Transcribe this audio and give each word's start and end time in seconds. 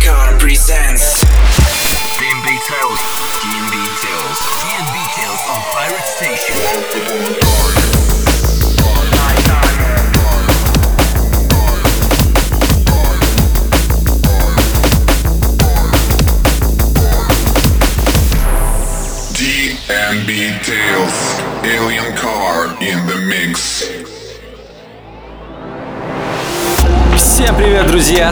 Car 0.00 0.38
presents 0.38 1.24
DMB 2.16 2.46
Tales. 2.46 3.00
DMB 3.42 3.74
Tales. 4.00 4.38
DMB 4.62 4.96
Tales 5.14 5.42
on 5.48 5.60
Pirate 5.72 6.06
Station. 6.06 7.09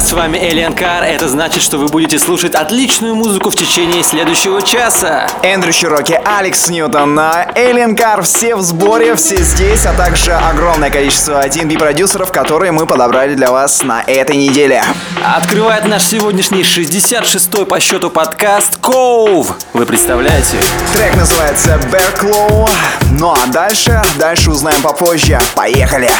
С 0.09 0.13
вами 0.15 0.39
Alien 0.39 0.75
Car. 0.75 1.03
Это 1.05 1.29
значит, 1.29 1.63
что 1.63 1.77
вы 1.77 1.89
будете 1.89 2.19
слушать 2.19 2.55
отличную 2.55 3.15
музыку 3.15 3.51
в 3.51 3.55
течение 3.55 4.03
следующего 4.03 4.63
часа. 4.63 5.27
Эндрю 5.43 5.71
Широки, 5.71 6.19
Алекс 6.25 6.71
Ньютон 6.71 7.15
на 7.15 7.45
Alien 7.55 7.95
Car. 7.95 8.23
Все 8.23 8.57
в 8.57 8.63
сборе, 8.63 9.15
все 9.17 9.37
здесь, 9.37 9.85
а 9.85 9.93
также 9.93 10.33
огромное 10.33 10.89
количество 10.89 11.47
TNB 11.47 11.79
продюсеров, 11.79 12.33
которые 12.33 12.73
мы 12.73 12.87
подобрали 12.87 13.35
для 13.35 13.51
вас 13.51 13.83
на 13.83 14.01
этой 14.01 14.37
неделе. 14.37 14.83
Открывает 15.23 15.85
наш 15.85 16.05
сегодняшний 16.05 16.63
66-й 16.63 17.67
по 17.67 17.79
счету 17.79 18.09
подкаст 18.09 18.79
Ков. 18.79 19.59
Вы 19.75 19.85
представляете? 19.85 20.57
Трек 20.95 21.17
называется 21.17 21.79
Bear 21.93 22.19
Claw. 22.19 22.71
Ну 23.11 23.31
а 23.31 23.47
дальше, 23.53 24.03
дальше 24.19 24.51
узнаем 24.51 24.81
попозже. 24.81 25.39
Поехали! 25.55 26.11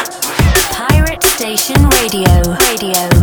Pirate 0.91 1.23
Station. 1.23 1.91
Radio. 2.03 2.29
Radio. 2.59 3.18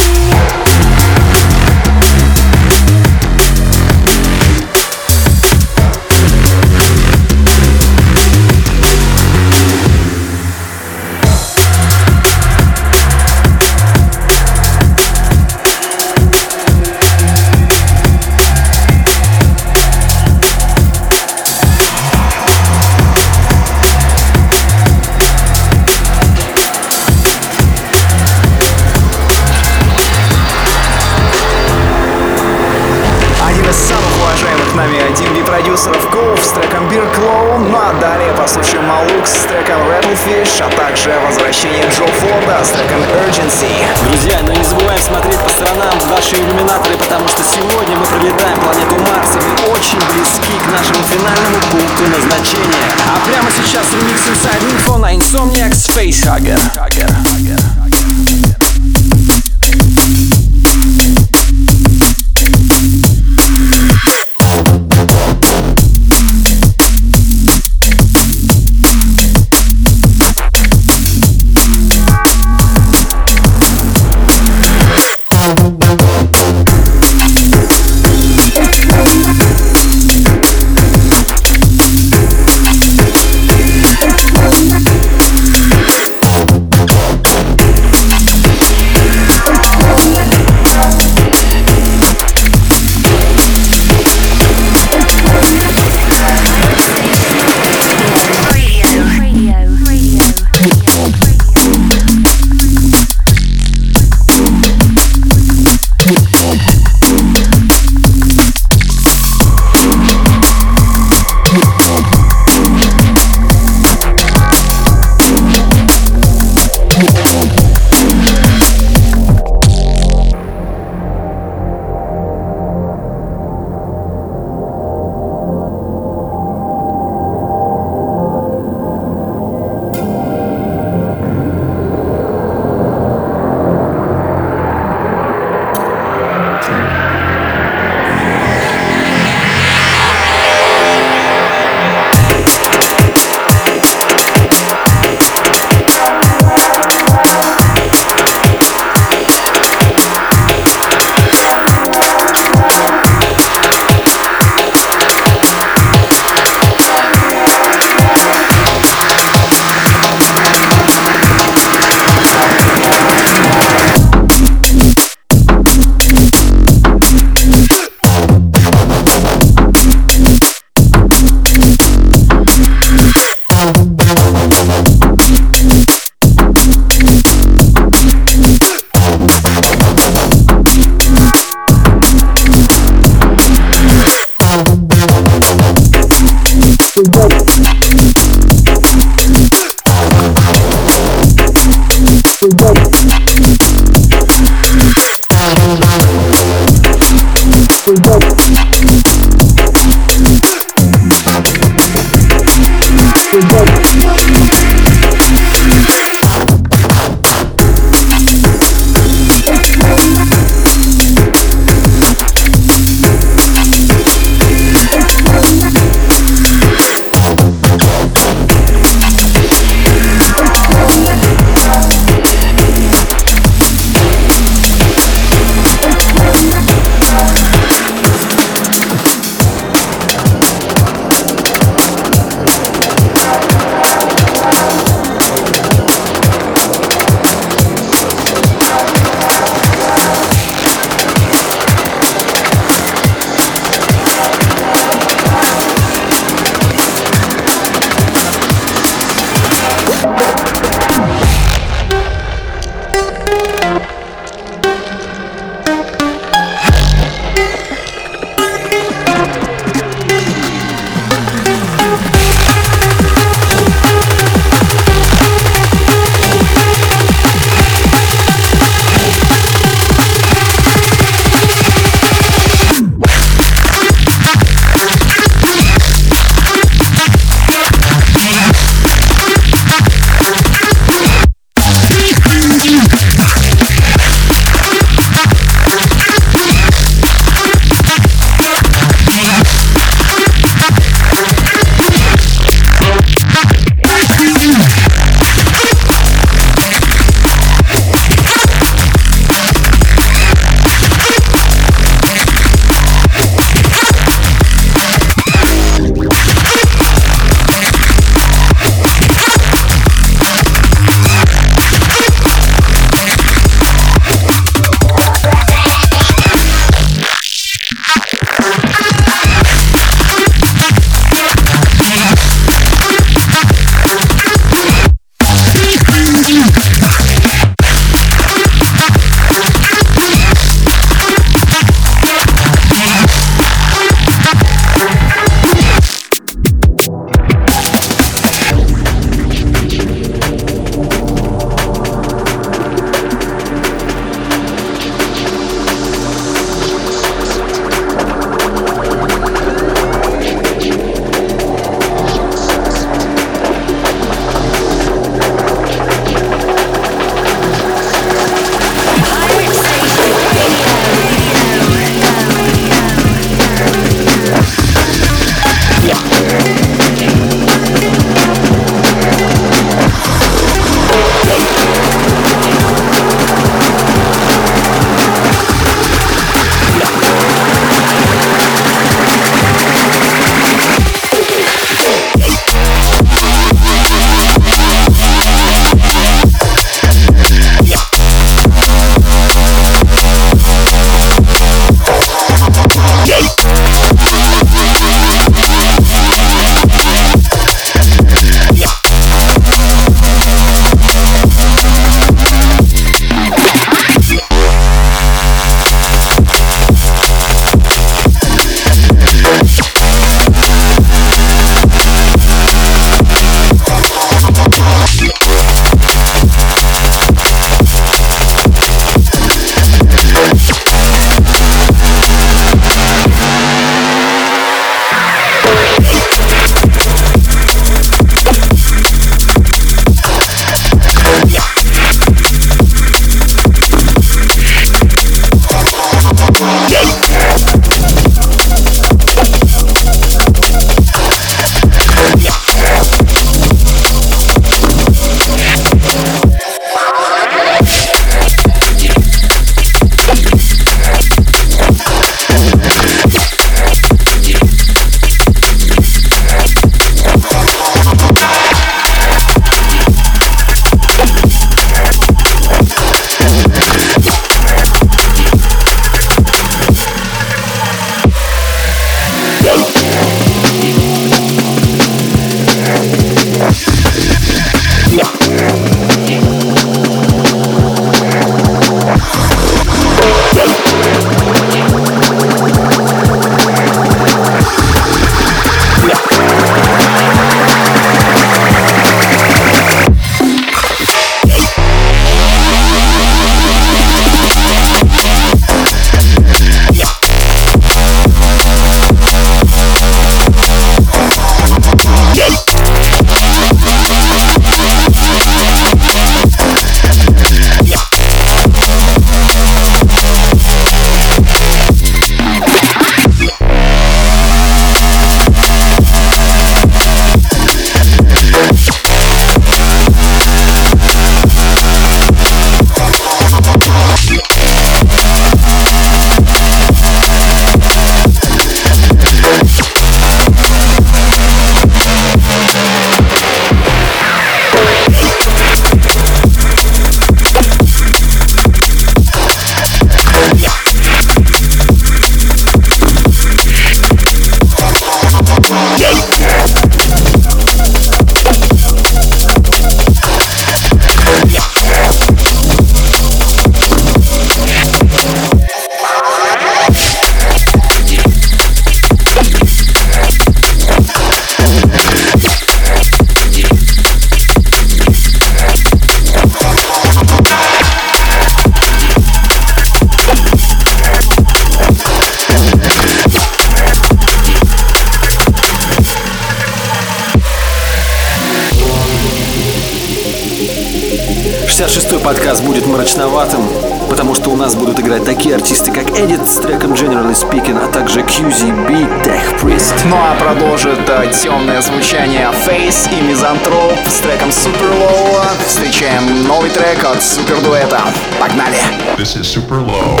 Будут 584.66 584.80
играть 584.80 585.04
такие 585.04 585.36
артисты, 585.36 585.70
как 585.70 585.84
Edit 585.90 586.26
с 586.26 586.40
треком 586.40 586.72
Generally 586.72 587.14
Speaking, 587.14 587.56
а 587.62 587.68
также 587.72 588.00
QZB 588.00 589.04
Tech 589.04 589.40
Priest. 589.40 589.74
Ну 589.84 589.96
а 589.96 590.16
продолжит 590.16 590.80
э, 590.88 591.08
темное 591.22 591.60
звучание 591.60 592.28
Face 592.44 592.88
и 592.92 593.00
Мизантроп 593.00 593.78
с 593.86 594.00
треком 594.00 594.30
Super 594.30 594.72
Low. 594.80 595.20
Встречаем 595.46 596.26
новый 596.26 596.50
трек 596.50 596.84
от 596.84 597.00
Супер 597.00 597.40
Дуэта. 597.42 597.80
Погнали! 598.18 598.58
This 598.98 599.16
is 599.16 599.22
super 599.22 599.60
low. 599.60 600.00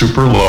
Super 0.00 0.26
low. 0.26 0.39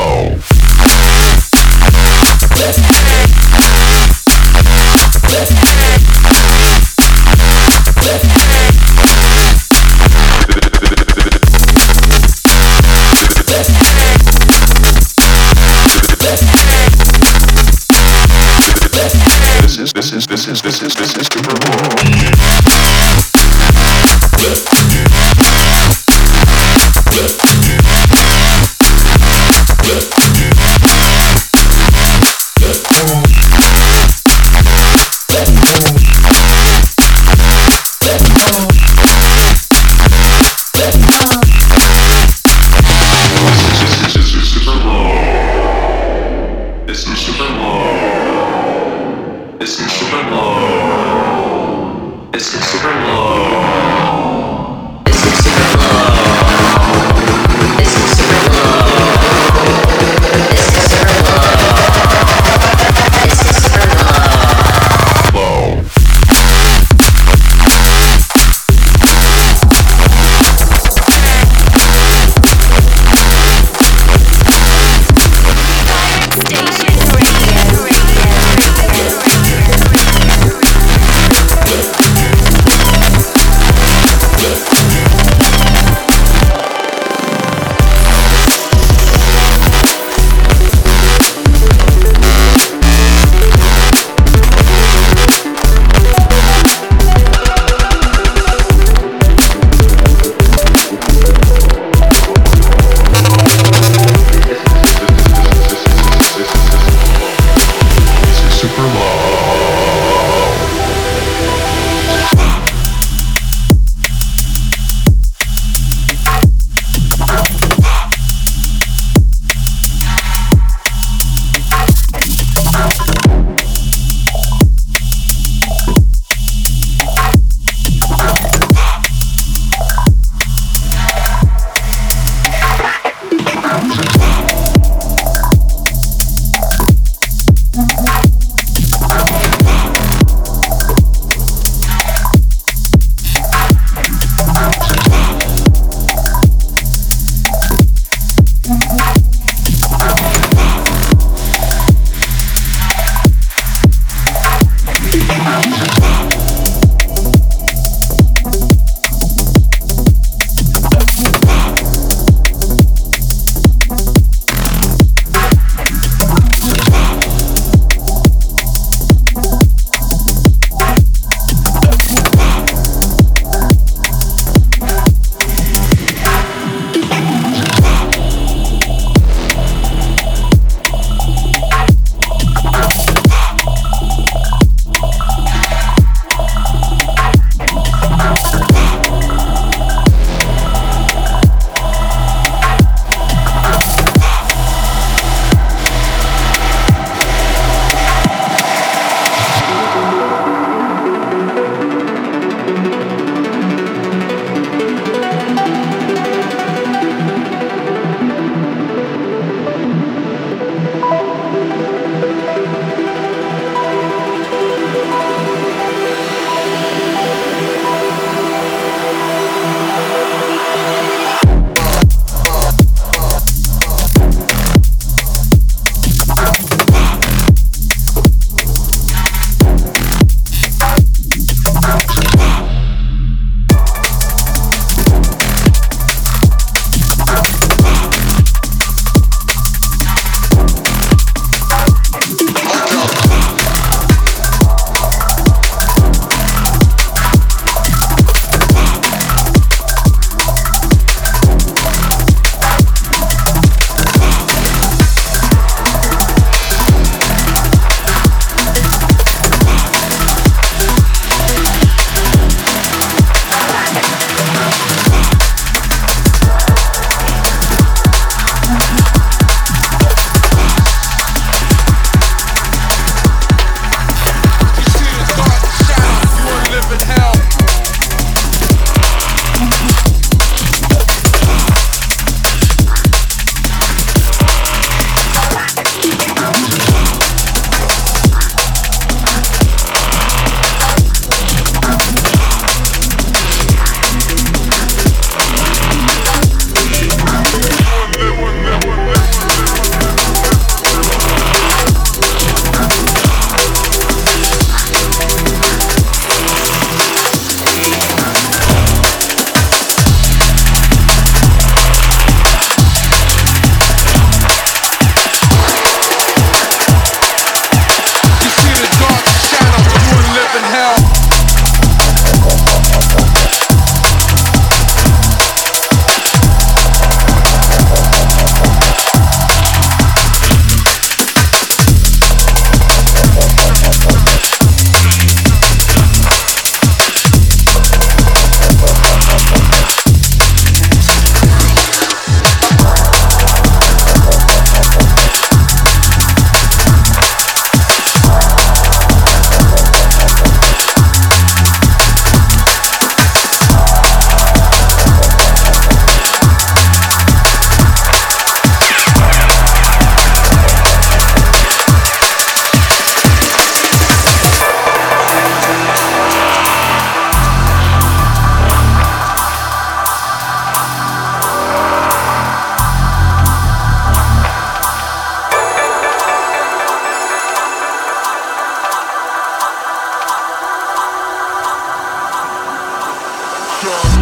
strong. 383.82 384.21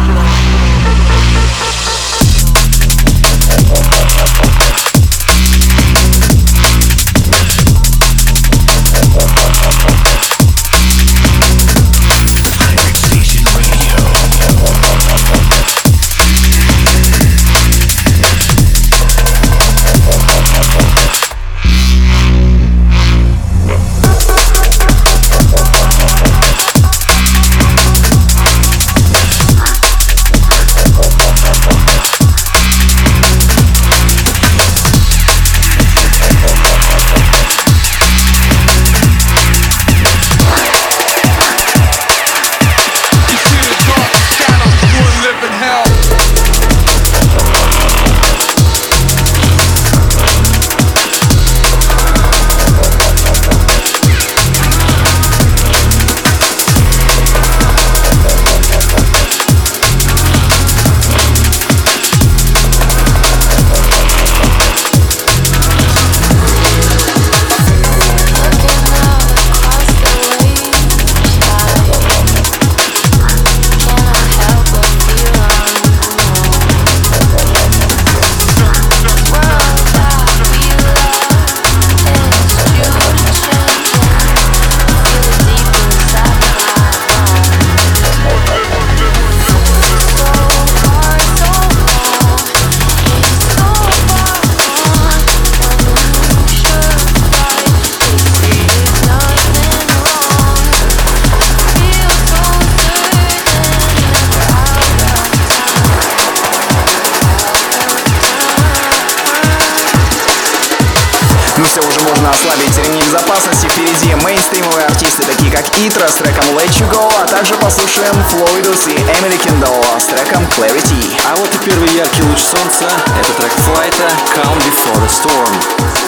Можно 112.21 112.29
ослабить 112.29 112.77
ремень 112.77 113.03
безопасности. 113.03 113.67
Впереди 113.67 114.13
мейнстримовые 114.23 114.85
артисты, 114.85 115.23
такие 115.23 115.51
как 115.51 115.65
Itro 115.77 116.07
с 116.07 116.13
треком 116.15 116.45
Let 116.57 116.69
You 116.69 116.89
Go, 116.91 117.11
а 117.19 117.25
также 117.25 117.55
послушаем 117.55 118.13
Флоидус 118.25 118.87
и 118.87 118.91
Emily 118.91 119.37
Kindle 119.37 119.81
с 119.97 120.05
треком 120.05 120.43
Clarity. 120.55 121.19
А 121.31 121.35
вот 121.35 121.53
и 121.53 121.57
первый 121.65 121.89
яркий 121.89 122.23
луч 122.23 122.39
солнца. 122.39 122.87
Это 123.19 123.33
трек 123.33 123.51
Флайта 123.53 124.09
Calm 124.35 124.57
Before 124.59 125.01
the 125.01 125.09
Storm. 125.09 125.55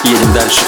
Едем 0.04 0.32
дальше. 0.32 0.60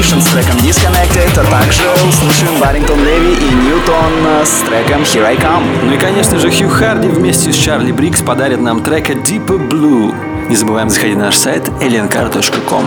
Ваишин 0.00 0.22
с 0.22 0.28
треком 0.28 0.56
Disconnected, 0.56 1.38
а 1.38 1.44
также 1.50 1.82
услышим 2.08 2.58
Баррингтон 2.58 3.04
Леви 3.04 3.34
и 3.34 3.54
Ньютон 3.54 4.46
с 4.46 4.62
треком 4.62 5.02
Here 5.02 5.26
I 5.26 5.36
Come. 5.36 5.84
Ну 5.84 5.92
и, 5.92 5.98
конечно 5.98 6.38
же, 6.38 6.50
Хью 6.50 6.70
Харди 6.70 7.08
вместе 7.08 7.52
с 7.52 7.54
Чарли 7.54 7.92
Брикс 7.92 8.22
подарит 8.22 8.62
нам 8.62 8.82
трека 8.82 9.12
Deeper 9.12 9.58
Blue. 9.68 10.14
Не 10.48 10.56
забываем 10.56 10.88
заходить 10.88 11.18
на 11.18 11.26
наш 11.26 11.36
сайт 11.36 11.68
aliencar.com. 11.82 12.86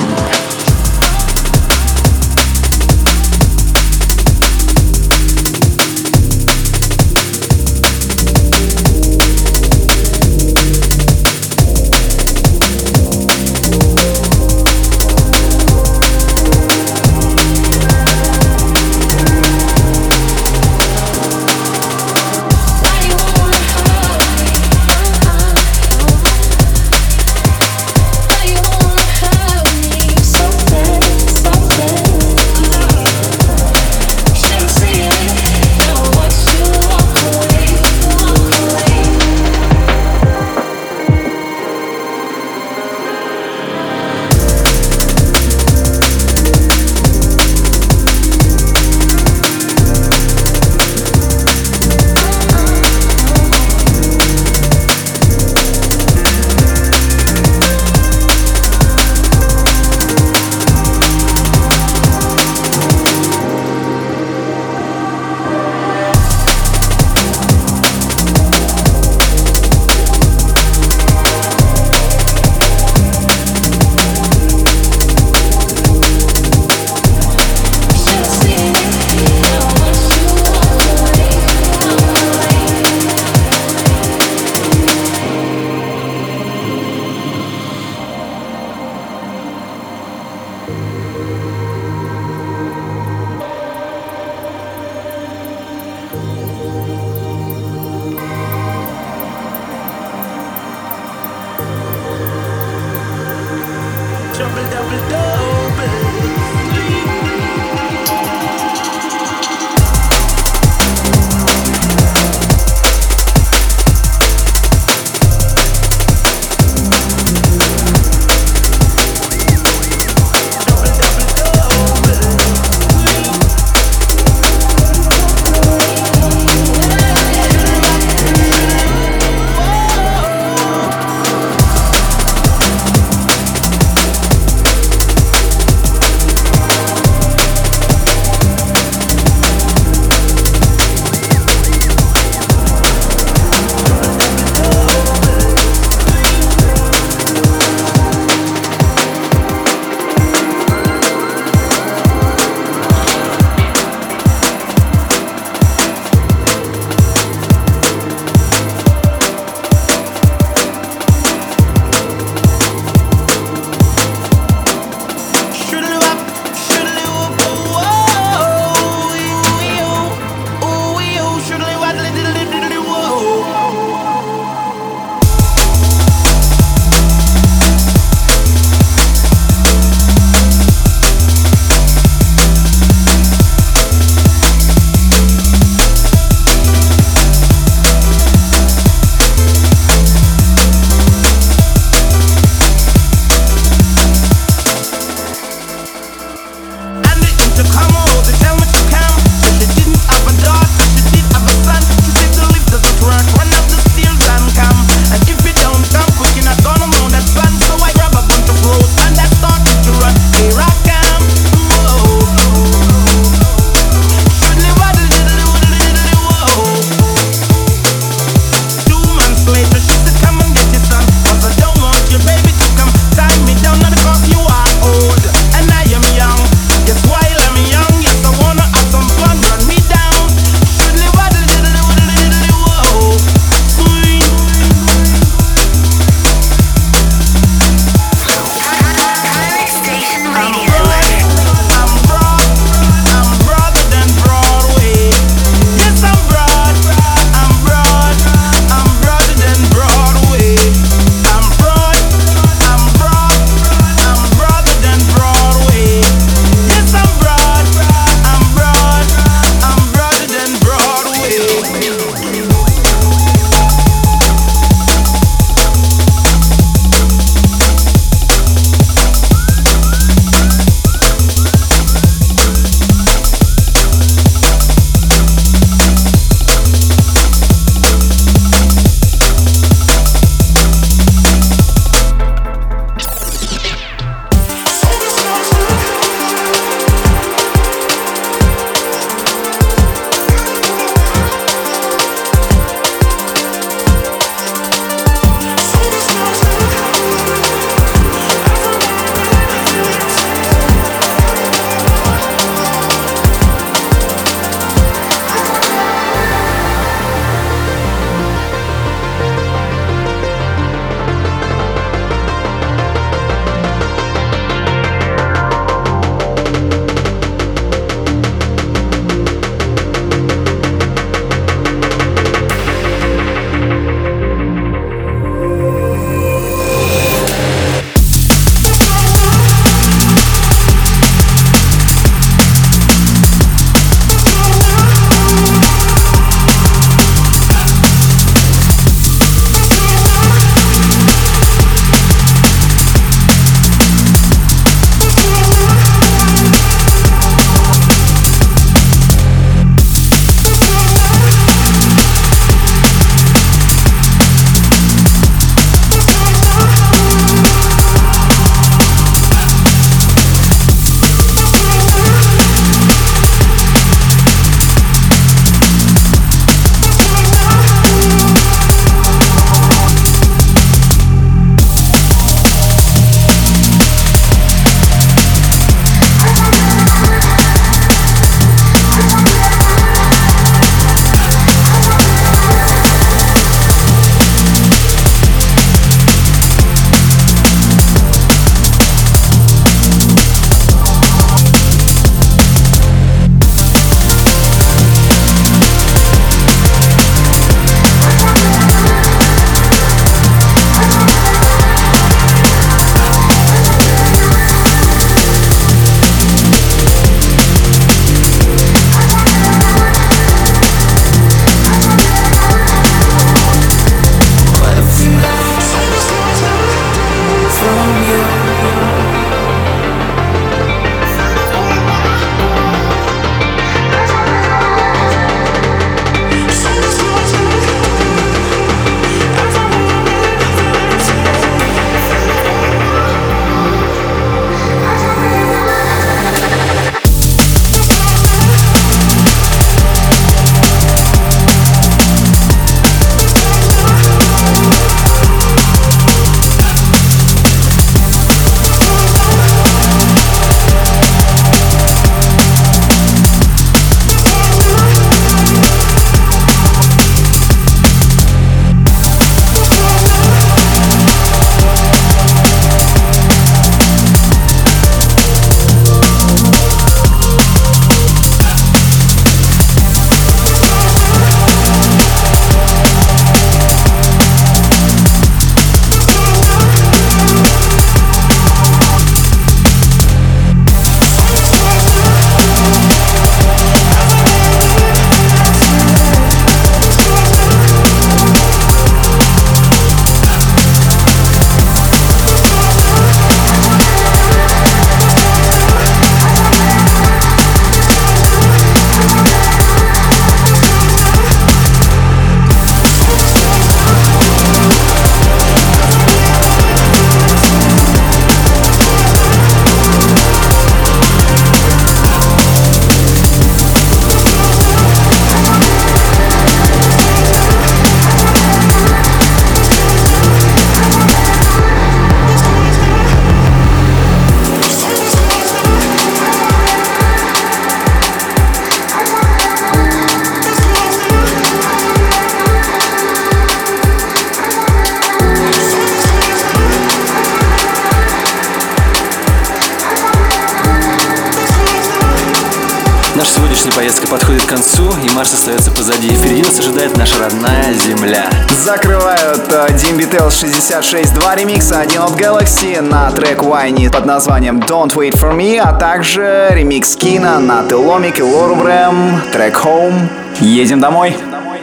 подходит 543.92 544.44
к 544.44 544.48
концу, 544.48 544.84
и 545.04 545.10
Марс 545.14 545.34
остается 545.34 545.70
позади. 545.72 546.08
Впереди 546.08 546.42
нас 546.42 546.58
ожидает 546.58 546.96
наша 546.98 547.20
родная 547.20 547.74
Земля. 547.74 548.30
Закрывают 548.64 549.44
Дим 549.78 549.98
Beatles 549.98 550.30
66.2 550.30 551.38
ремикса 551.38 551.82
один 551.82 552.02
от 552.04 552.12
Galaxy 552.12 552.80
на 552.80 553.12
трек 553.12 553.40
Whiny 553.40 553.92
под 553.92 554.06
названием 554.06 554.60
Don't 554.60 554.96
Wait 554.96 555.16
For 555.20 555.36
Me, 555.36 555.60
а 555.60 555.74
также 555.74 556.48
ремикс 556.52 556.96
Кина 556.96 557.40
на 557.40 557.64
Теломик 557.68 558.20
и 558.20 558.24
Лору 558.24 558.56
Брэм, 558.56 559.22
трек 559.34 559.58
Home. 559.58 560.08
Едем 560.40 560.80
домой. 560.80 561.10
Едем 561.10 561.32
домой. 561.32 561.60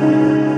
Ну 0.00 0.49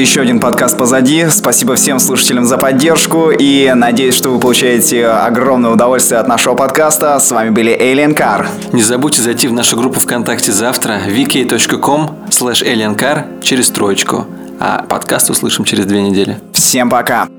еще 0.00 0.20
один 0.20 0.40
подкаст 0.40 0.76
позади. 0.76 1.26
Спасибо 1.30 1.74
всем 1.74 1.98
слушателям 1.98 2.44
за 2.44 2.58
поддержку 2.58 3.30
и 3.30 3.72
надеюсь, 3.74 4.14
что 4.14 4.30
вы 4.30 4.40
получаете 4.40 5.06
огромное 5.06 5.70
удовольствие 5.70 6.20
от 6.20 6.28
нашего 6.28 6.54
подкаста. 6.54 7.18
С 7.18 7.30
вами 7.30 7.50
были 7.50 7.72
Alien 7.72 8.14
Car. 8.14 8.46
Не 8.72 8.82
забудьте 8.82 9.22
зайти 9.22 9.48
в 9.48 9.52
нашу 9.52 9.76
группу 9.76 10.00
ВКонтакте 10.00 10.52
завтра 10.52 11.00
vk.com 11.06 12.26
slash 12.30 12.64
aliencar 12.64 13.42
через 13.42 13.70
троечку. 13.70 14.26
А 14.58 14.84
подкаст 14.88 15.30
услышим 15.30 15.64
через 15.64 15.86
две 15.86 16.02
недели. 16.02 16.38
Всем 16.52 16.90
пока! 16.90 17.29